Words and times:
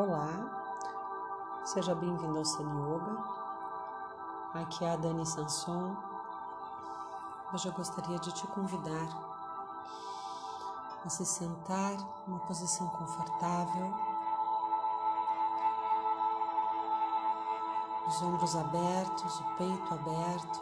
Olá, 0.00 0.30
seja 1.64 1.92
bem-vindo 1.92 2.38
ao 2.38 2.44
Sun 2.44 2.62
Yoga. 2.62 3.18
Aqui 4.54 4.84
é 4.84 4.92
a 4.92 4.96
Dani 4.96 5.26
Sanson. 5.26 5.96
Hoje 7.52 7.66
eu 7.66 7.72
gostaria 7.72 8.16
de 8.20 8.30
te 8.30 8.46
convidar 8.46 9.08
a 11.04 11.08
se 11.08 11.26
sentar 11.26 11.96
numa 12.28 12.38
posição 12.46 12.86
confortável, 12.90 13.92
os 18.06 18.22
ombros 18.22 18.54
abertos, 18.54 19.40
o 19.40 19.44
peito 19.56 19.94
aberto, 19.94 20.60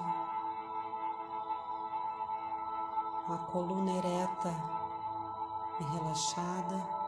a 3.28 3.36
coluna 3.52 3.98
ereta 3.98 4.54
e 5.78 5.84
relaxada. 5.84 7.05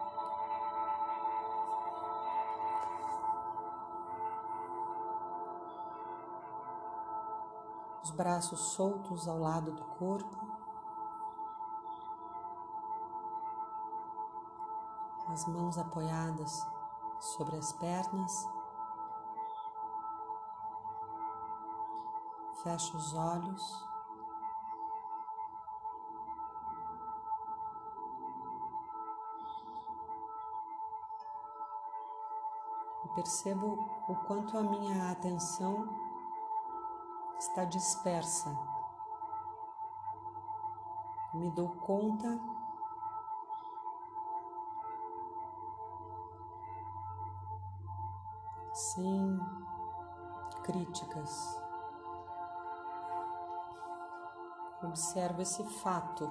Braços 8.18 8.58
soltos 8.72 9.28
ao 9.28 9.38
lado 9.38 9.70
do 9.70 9.84
corpo, 9.84 10.36
as 15.28 15.46
mãos 15.46 15.78
apoiadas 15.78 16.66
sobre 17.20 17.56
as 17.56 17.72
pernas. 17.74 18.44
Fecha 22.64 22.96
os 22.96 23.14
olhos. 23.14 23.88
Percebo 33.14 33.88
o 34.08 34.14
quanto 34.26 34.56
a 34.56 34.62
minha 34.62 35.10
atenção 35.10 36.07
está 37.38 37.64
dispersa. 37.64 38.50
Me 41.34 41.50
dou 41.52 41.68
conta 41.68 42.38
sem 48.72 49.38
críticas. 50.64 51.62
Observo 54.82 55.42
esse 55.42 55.64
fato. 55.80 56.30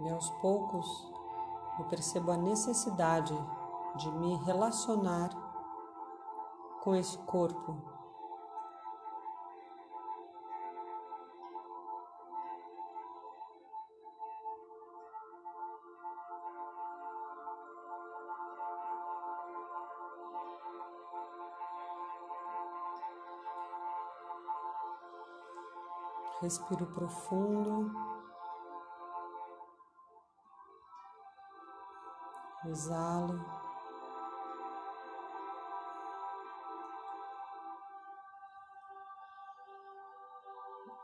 E 0.00 0.08
aos 0.08 0.30
poucos 0.40 1.09
eu 1.80 1.86
percebo 1.86 2.30
a 2.30 2.36
necessidade 2.36 3.34
de 3.96 4.12
me 4.12 4.36
relacionar 4.44 5.30
com 6.82 6.94
esse 6.94 7.16
corpo. 7.20 7.76
Respiro 26.42 26.86
profundo. 26.86 28.09
Exalo. 32.70 33.44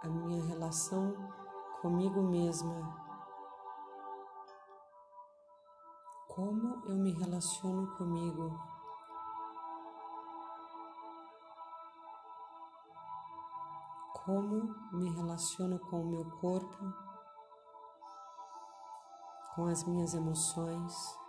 A 0.02 0.08
minha 0.08 0.44
relação 0.44 1.12
comigo 1.82 2.22
mesma. 2.22 3.04
Como 6.28 6.82
eu 6.86 6.96
me 6.96 7.12
relaciono 7.12 7.96
comigo? 7.96 8.60
Como 14.24 14.74
me 14.92 15.08
relaciono 15.10 15.78
com 15.78 16.02
o 16.02 16.06
meu 16.06 16.24
corpo, 16.38 16.92
com 19.54 19.66
as 19.66 19.84
minhas 19.84 20.14
emoções? 20.14 21.25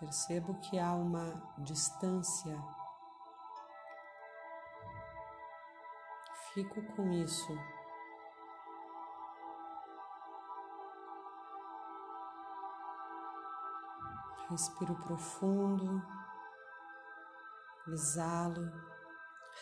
Percebo 0.00 0.54
que 0.60 0.78
há 0.78 0.92
uma 0.92 1.42
distância. 1.58 2.62
Fico 6.52 6.82
com 6.94 7.10
isso. 7.12 7.58
Respiro 14.50 14.94
profundo, 14.94 16.00
exalo, 17.88 18.70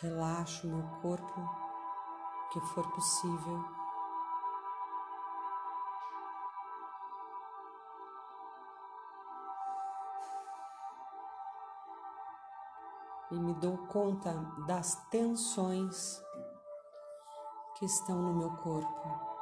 relaxo 0.00 0.66
meu 0.66 0.82
corpo, 1.00 1.48
que 2.52 2.60
for 2.60 2.90
possível. 2.92 3.81
E 13.32 13.40
me 13.40 13.54
dou 13.54 13.78
conta 13.88 14.34
das 14.66 14.94
tensões 15.08 16.22
que 17.78 17.86
estão 17.86 18.20
no 18.20 18.34
meu 18.34 18.50
corpo. 18.58 19.32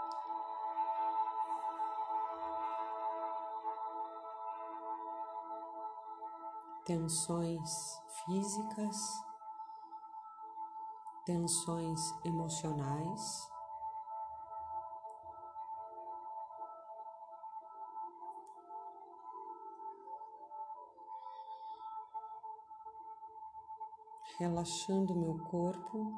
Tensões 6.85 8.01
físicas, 8.25 8.97
tensões 11.27 12.01
emocionais. 12.25 13.51
Relaxando 24.41 25.15
meu 25.15 25.39
corpo, 25.51 26.15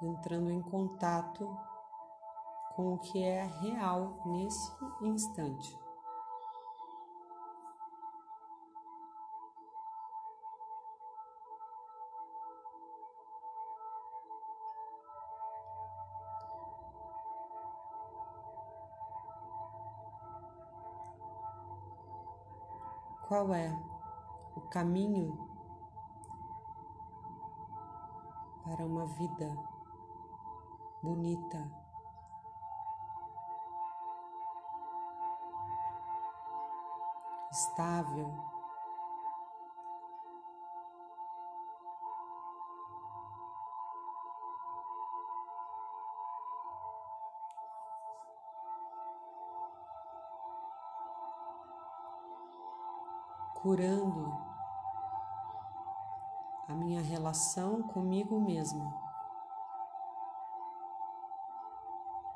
entrando 0.00 0.50
em 0.50 0.62
contato 0.62 1.46
com 2.74 2.94
o 2.94 2.98
que 2.98 3.22
é 3.22 3.44
real 3.44 4.18
nesse 4.24 4.72
instante. 5.02 5.78
Qual 23.28 23.52
é 23.52 23.95
caminho 24.66 25.36
para 28.64 28.84
uma 28.84 29.06
vida 29.06 29.56
bonita. 31.02 31.86
Estável, 37.50 38.30
curando 53.54 54.45
minha 56.76 57.00
relação 57.00 57.82
comigo 57.82 58.38
mesma, 58.40 58.94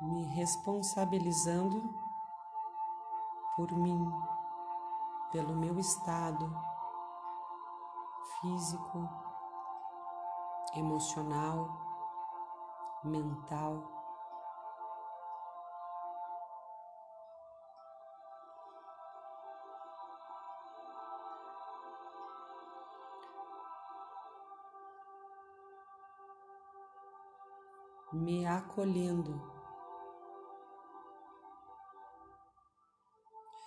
me 0.01 0.23
responsabilizando 0.23 1.95
por 3.55 3.71
mim, 3.71 4.11
pelo 5.31 5.55
meu 5.55 5.79
estado 5.79 6.51
físico, 8.41 9.07
emocional, 10.75 11.69
mental. 13.03 14.00
Me 28.13 28.45
acolhendo, 28.45 29.41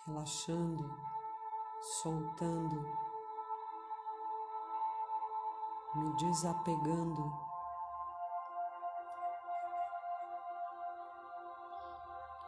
relaxando, 0.07 0.91
soltando. 1.81 3.05
me 5.95 6.13
desapegando. 6.17 7.33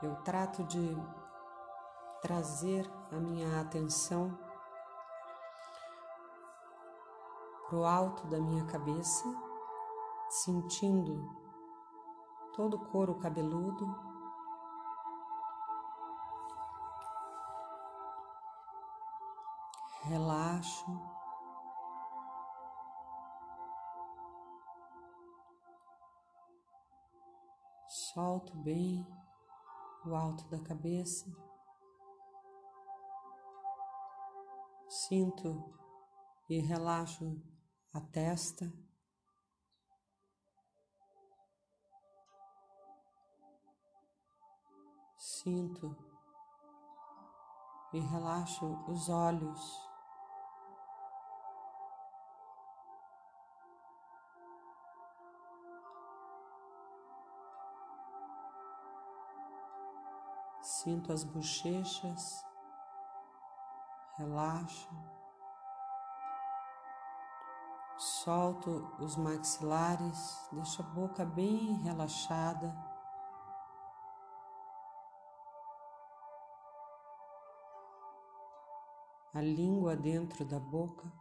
Eu 0.03 0.15
trato 0.17 0.65
de 0.65 0.97
trazer 2.21 2.91
a 3.13 3.17
minha 3.17 3.61
atenção 3.61 4.37
para 7.69 7.77
o 7.79 7.85
alto 7.85 8.27
da 8.27 8.39
minha 8.39 8.65
cabeça, 8.67 9.25
sentindo 10.29 11.46
todo 12.57 12.79
o 12.79 12.87
couro 12.87 13.15
cabeludo. 13.19 13.87
Relaxo. 20.05 20.87
Solto 27.89 28.57
bem 28.57 29.07
o 30.07 30.15
alto 30.15 30.49
da 30.49 30.59
cabeça. 30.59 31.27
Sinto 34.89 35.63
e 36.49 36.59
relaxo 36.61 37.43
a 37.93 38.01
testa. 38.01 38.86
Sinto 45.47 45.97
e 47.93 48.01
relaxo 48.01 48.67
os 48.89 49.09
olhos. 49.09 49.89
Sinto 60.61 61.13
as 61.13 61.23
bochechas, 61.23 62.45
relaxo, 64.19 64.91
solto 67.97 68.93
os 68.99 69.15
maxilares, 69.15 70.49
deixo 70.51 70.83
a 70.83 70.87
boca 70.87 71.25
bem 71.25 71.77
relaxada. 71.85 72.96
A 79.37 79.43
língua 79.43 79.95
dentro 79.95 80.47
da 80.47 80.59
boca, 80.59 81.13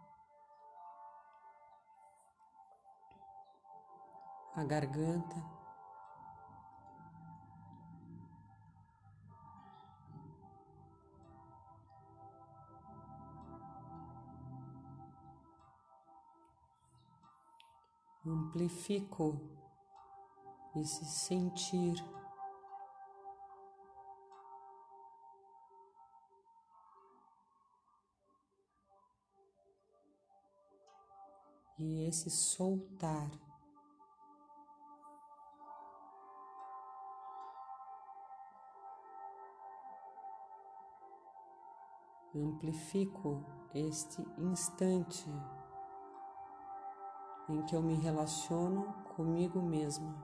a 4.56 4.64
garganta. 4.64 5.36
amplifico 18.26 19.42
esse 20.74 21.04
sentir. 21.04 22.02
E 31.78 32.08
esse 32.08 32.30
soltar. 32.30 33.30
Amplifico 42.34 43.44
este 43.74 44.22
instante 44.38 45.30
em 47.50 47.62
que 47.64 47.76
eu 47.76 47.82
me 47.82 47.96
relaciono 47.96 48.94
comigo 49.16 49.62
mesma. 49.62 50.16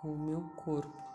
Com 0.00 0.12
o 0.12 0.18
meu 0.18 0.42
corpo. 0.56 1.13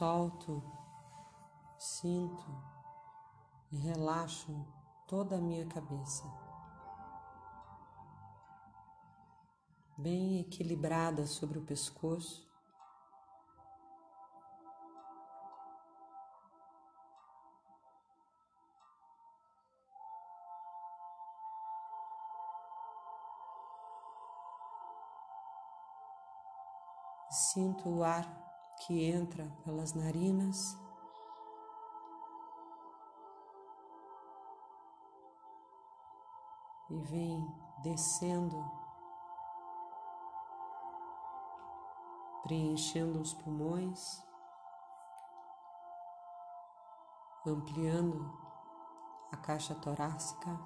Solto, 0.00 0.62
sinto 1.78 2.42
e 3.70 3.76
relaxo 3.76 4.66
toda 5.06 5.36
a 5.36 5.40
minha 5.42 5.66
cabeça. 5.66 6.24
bem 9.98 10.40
equilibrada 10.40 11.26
sobre 11.26 11.58
o 11.58 11.62
pescoço. 11.62 12.48
Sinto 27.52 27.86
o 27.90 28.02
ar 28.02 28.39
que 28.80 29.04
entra 29.10 29.44
pelas 29.64 29.94
narinas. 29.94 30.78
E 36.90 36.98
vem 37.02 37.46
descendo 37.82 38.80
preenchendo 42.42 43.20
os 43.20 43.32
pulmões, 43.32 44.20
ampliando 47.46 48.28
a 49.30 49.36
caixa 49.36 49.72
torácica. 49.76 50.58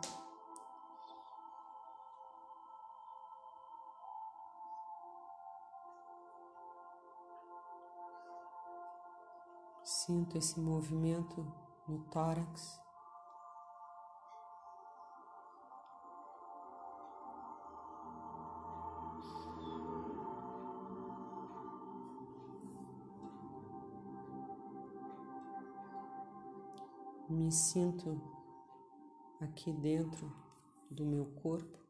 Sinto 10.05 10.37
esse 10.37 10.61
movimento 10.61 11.51
no 11.89 11.99
tórax. 12.11 12.79
me 27.31 27.51
sinto 27.51 28.21
aqui 29.41 29.73
dentro 29.73 30.31
do 30.91 31.07
meu 31.07 31.25
corpo. 31.43 31.84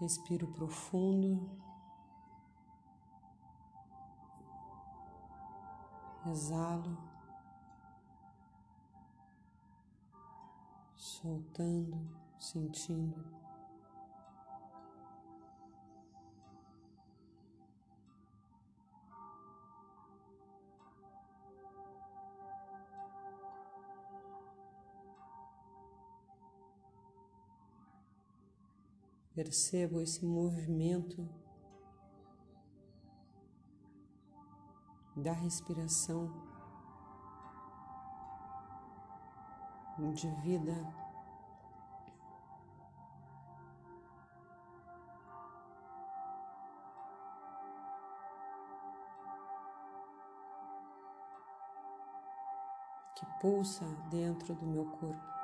Respiro 0.00 0.46
profundo. 0.48 1.50
Exalo. 6.26 6.98
Soltando, 10.96 11.98
sentindo. 12.38 13.45
Percebo 29.36 30.00
esse 30.00 30.24
movimento 30.24 31.28
da 35.14 35.32
respiração 35.32 36.32
de 40.14 40.26
vida. 40.40 40.72
Que 53.14 53.26
pulsa 53.42 53.84
dentro 54.08 54.54
do 54.54 54.66
meu 54.66 54.86
corpo. 54.86 55.35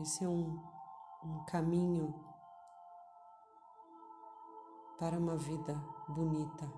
Esse 0.00 0.24
é 0.24 0.28
um, 0.28 0.60
um 1.22 1.44
caminho 1.44 2.12
para 4.98 5.16
uma 5.18 5.36
vida 5.36 5.74
bonita, 6.08 6.68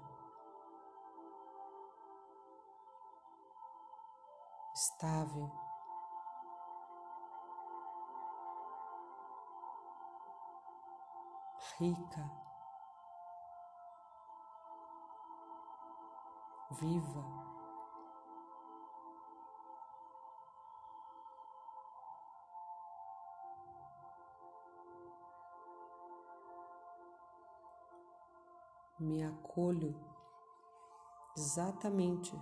estável. 4.74 5.50
Rica, 11.78 12.30
viva. 16.70 17.45
Me 29.06 29.22
acolho 29.22 29.94
exatamente 31.36 32.36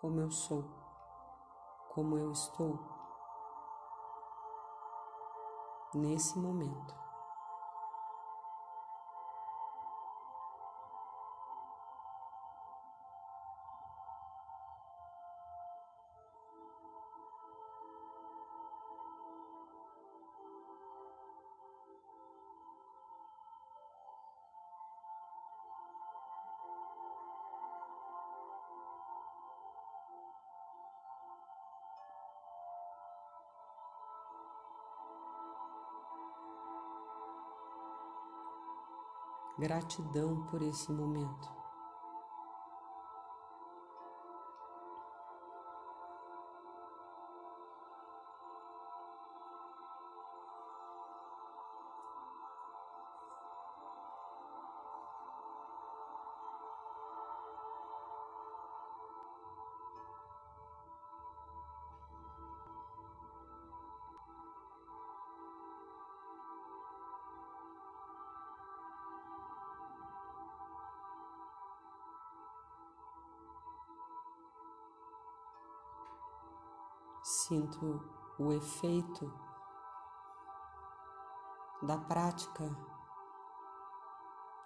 como 0.00 0.20
eu 0.20 0.30
sou, 0.30 0.64
como 1.94 2.18
eu 2.18 2.32
estou 2.32 2.78
nesse 5.94 6.38
momento. 6.38 7.07
Gratidão 39.58 40.46
por 40.46 40.62
esse 40.62 40.92
momento. 40.92 41.57
Sinto 77.30 78.00
o 78.38 78.50
efeito 78.54 79.30
da 81.82 81.98
prática 81.98 82.64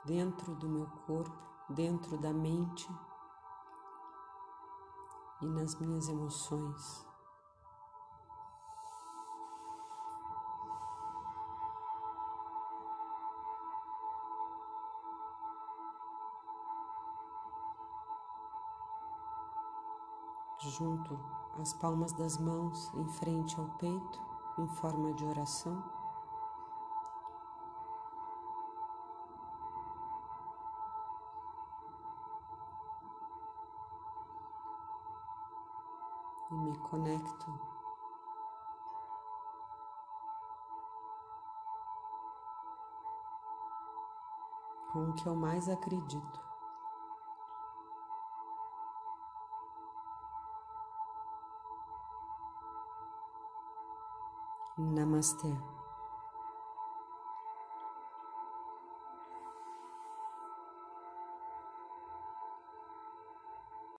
dentro 0.04 0.54
do 0.54 0.68
meu 0.68 0.86
corpo, 1.04 1.36
dentro 1.68 2.16
da 2.18 2.32
mente 2.32 2.88
e 5.40 5.46
nas 5.46 5.74
minhas 5.80 6.08
emoções. 6.08 7.04
Junto 20.60 21.41
as 21.60 21.72
palmas 21.74 22.12
das 22.12 22.38
mãos 22.38 22.92
em 22.94 23.06
frente 23.06 23.58
ao 23.58 23.66
peito, 23.78 24.20
em 24.58 24.66
forma 24.66 25.12
de 25.12 25.24
oração. 25.24 25.82
E 36.50 36.54
me 36.54 36.76
conecto 36.78 37.72
com 44.92 45.08
o 45.08 45.12
que 45.14 45.26
eu 45.26 45.34
mais 45.34 45.68
acredito. 45.68 46.51
Namastê. 54.92 55.71